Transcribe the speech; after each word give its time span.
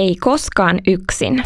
Ei 0.00 0.16
koskaan 0.20 0.78
yksin. 0.86 1.42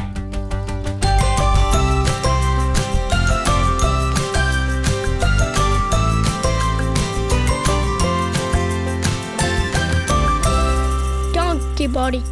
Donkkipodi. 11.34 12.22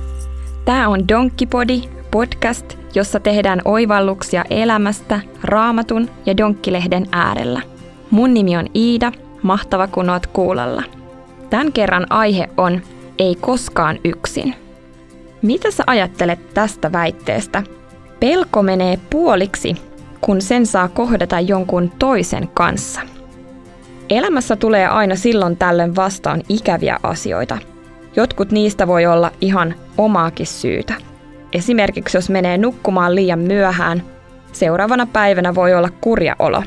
Tämä 0.65 0.89
on 0.89 1.09
Donkkipodi, 1.09 1.83
podcast, 2.11 2.79
jossa 2.95 3.21
tehdään 3.21 3.63
oivalluksia 3.65 4.45
elämästä 4.51 5.21
raamatun 5.43 6.11
ja 6.27 6.37
donkkilehden 6.37 7.07
äärellä. 7.13 7.61
Mun 8.11 8.35
nimi 8.35 8.57
on 8.57 8.67
Iida, 8.75 9.13
mahtava 9.43 9.87
kun 9.87 10.11
oot 10.11 10.27
kuulolla. 10.27 10.83
Tämän 11.51 11.73
kerran 11.73 12.07
aihe 12.11 12.49
on 12.57 12.81
Ei 13.19 13.35
koskaan 13.35 13.99
yksin. 14.05 14.55
Mitä 15.43 15.71
sä 15.71 15.85
ajattelet 15.87 16.55
tästä 16.55 16.93
väitteestä? 16.93 17.63
Pelko 18.21 18.63
menee 18.63 18.99
puoliksi, 19.11 19.77
kun 20.21 20.41
sen 20.41 20.67
saa 20.67 20.89
kohdata 20.89 21.41
jonkun 21.41 21.93
toisen 21.99 22.49
kanssa. 22.55 23.01
Elämässä 24.11 24.57
tulee 24.57 24.87
aina 24.87 25.17
silloin 25.17 25.57
tällöin 25.57 25.97
vastaan 25.97 26.43
ikäviä 26.49 26.99
asioita. 27.03 27.59
Jotkut 28.17 28.51
niistä 28.51 28.87
voi 28.87 29.07
olla 29.07 29.31
ihan 29.41 29.75
omaakin 29.99 30.47
syytä. 30.47 30.95
Esimerkiksi 31.53 32.17
jos 32.17 32.31
menee 32.31 32.59
nukkumaan 32.59 33.15
liian 33.15 33.39
myöhään, 33.39 34.03
seuraavana 34.53 35.07
päivänä 35.07 35.55
voi 35.55 35.75
olla 35.75 35.91
kurja 36.01 36.37
olo. 36.39 36.63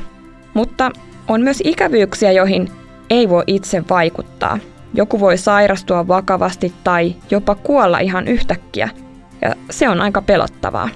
Mutta 0.54 0.90
on 1.28 1.40
myös 1.40 1.62
ikävyyksiä, 1.64 2.32
joihin 2.32 2.70
ei 3.10 3.28
voi 3.28 3.44
itse 3.46 3.84
vaikuttaa. 3.90 4.58
Joku 4.94 5.20
voi 5.20 5.38
sairastua 5.38 6.08
vakavasti 6.08 6.74
tai 6.84 7.14
jopa 7.30 7.54
kuolla 7.54 7.98
ihan 7.98 8.28
yhtäkkiä, 8.28 8.88
ja 9.42 9.54
se 9.70 9.88
on 9.88 10.00
aika 10.00 10.22
pelottavaa. 10.22 10.88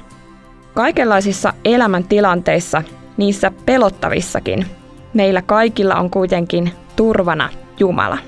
Kaikenlaisissa 0.75 1.53
elämäntilanteissa, 1.65 2.83
niissä 3.17 3.53
pelottavissakin, 3.67 4.67
meillä 5.15 5.43
kaikilla 5.43 5.95
on 5.95 6.11
kuitenkin 6.11 6.73
turvana 6.97 7.49
Jumala. 7.79 8.19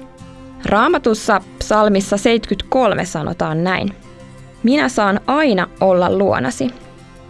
Raamatussa 0.66 1.41
psalmissa 1.58 2.16
73 2.16 3.04
sanotaan 3.04 3.64
näin. 3.64 3.92
Minä 4.62 4.88
saan 4.88 5.20
aina 5.26 5.66
olla 5.80 6.19
luonasi. 6.19 6.70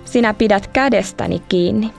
Sinä 0.05 0.34
pidät 0.34 0.67
kädestäni 0.67 1.42
kiinni. 1.48 1.91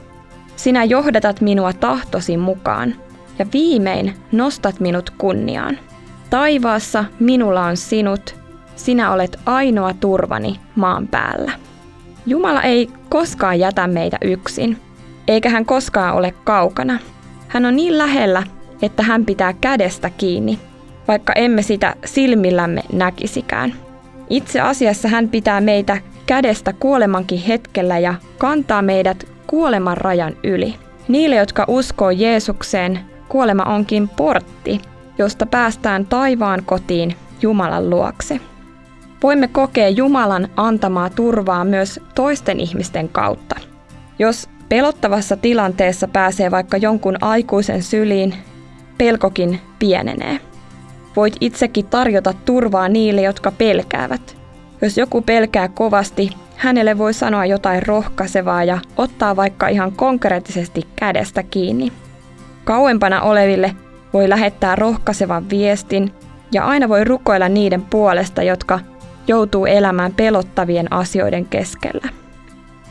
Sinä 0.56 0.84
johdatat 0.84 1.42
minua 1.42 1.73
tahtosi 1.73 2.38
mukaan 2.38 2.95
ja 3.40 3.45
viimein 3.53 4.16
nostat 4.31 4.80
minut 4.80 5.09
kunniaan. 5.09 5.80
Taivaassa 6.34 7.06
minulla 7.20 7.66
on 7.66 7.78
sinut, 7.78 8.36
sinä 8.76 9.12
olet 9.12 9.39
ainoa 9.45 9.94
turvani 10.00 10.59
maan 10.75 11.08
päällä. 11.08 11.52
Jumala 12.25 12.62
ei 12.62 12.90
koskaan 13.09 13.59
jätä 13.59 13.88
meitä 13.88 14.17
yksin, 14.22 14.78
eikä 15.28 15.50
hän 15.50 15.66
koskaan 15.66 16.16
ole 16.16 16.34
kaukana. 16.44 17.00
Hän 17.48 17.66
on 17.66 17.75
niin 17.75 17.98
lähellä, 17.98 18.44
että 18.81 19.03
hän 19.03 19.25
pitää 19.25 19.53
kädestä 19.53 20.09
kiinni, 20.09 20.59
vaikka 21.08 21.34
emme 21.34 21.62
sitä 21.62 21.95
silmillämme 22.06 22.81
näkisikään. 22.94 23.73
Itse 24.30 24.62
asiassa 24.62 25.08
hän 25.08 25.30
pitää 25.30 25.62
meitä 25.62 25.97
kädestä 26.25 26.73
kuolemankin 26.73 27.40
hetkellä 27.40 28.00
ja 28.00 28.14
kantaa 28.38 28.81
meidät 28.81 29.28
kuoleman 29.47 29.97
rajan 29.97 30.34
yli. 30.44 30.75
Niille, 31.08 31.36
jotka 31.36 31.66
uskoo 31.68 32.09
Jeesukseen, 32.09 33.00
kuolema 33.30 33.64
onkin 33.64 34.09
portti, 34.09 34.81
josta 35.17 35.45
päästään 35.45 36.06
taivaan 36.06 36.64
kotiin 36.66 37.16
Jumalan 37.42 37.89
luokse. 37.89 38.39
Voimme 39.23 39.47
kokea 39.47 39.89
Jumalan 39.89 40.47
antamaa 40.56 41.09
turvaa 41.09 41.66
myös 41.66 42.00
toisten 42.16 42.59
ihmisten 42.59 43.09
kautta. 43.09 43.56
Jos 44.19 44.50
pelottavassa 44.69 45.38
tilanteessa 45.38 46.08
pääsee 46.08 46.52
vaikka 46.52 46.78
jonkun 46.78 47.17
aikuisen 47.22 47.84
syliin, 47.84 48.34
pelkokin 48.97 49.59
pienenee. 49.79 50.40
Voit 51.16 51.35
itsekin 51.41 51.85
tarjota 51.85 52.34
turvaa 52.46 52.90
niille, 52.90 53.22
jotka 53.22 53.52
pelkäävät. 53.52 54.38
Jos 54.81 54.97
joku 54.97 55.22
pelkää 55.22 55.68
kovasti, 55.68 56.29
hänelle 56.56 56.97
voi 56.97 57.13
sanoa 57.13 57.46
jotain 57.46 57.88
rohkaisevaa 57.88 58.63
ja 58.63 58.79
ottaa 58.97 59.35
vaikka 59.35 59.68
ihan 59.68 59.91
konkreettisesti 59.91 60.81
kädestä 60.96 61.44
kiinni. 61.44 61.91
Kauempana 62.63 63.22
oleville 63.22 63.75
voi 64.13 64.29
lähettää 64.29 64.75
rohkaisevan 64.75 65.50
viestin 65.50 66.13
ja 66.51 66.66
aina 66.66 66.90
voi 66.90 67.03
rukoilla 67.03 67.50
niiden 67.50 67.81
puolesta, 67.81 68.44
jotka 68.44 68.79
joutuu 69.28 69.66
elämään 69.66 70.13
pelottavien 70.13 70.94
asioiden 70.94 71.46
keskellä. 71.46 72.09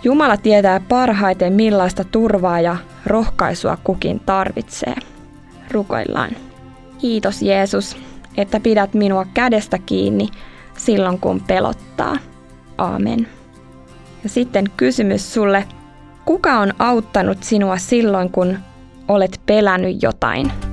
Jumala 0.04 0.36
tietää 0.36 0.80
parhaiten 0.88 1.52
millaista 1.52 2.04
turvaa 2.04 2.60
ja 2.60 2.76
rohkaisua 3.06 3.78
kukin 3.84 4.20
tarvitsee. 4.20 4.94
Rukoillaan. 5.70 6.30
Kiitos 6.98 7.42
Jeesus, 7.42 7.96
että 8.36 8.60
pidät 8.60 8.94
minua 8.94 9.26
kädestä 9.34 9.78
kiinni 9.78 10.28
silloin 10.76 11.20
kun 11.20 11.40
pelottaa. 11.40 12.16
Aamen. 12.78 13.28
Ja 14.22 14.28
sitten 14.28 14.64
kysymys 14.76 15.34
sulle, 15.34 15.64
kuka 16.24 16.58
on 16.58 16.72
auttanut 16.78 17.42
sinua 17.42 17.76
silloin 17.76 18.30
kun 18.30 18.58
olet 19.08 19.40
pelännyt 19.46 20.02
jotain? 20.02 20.71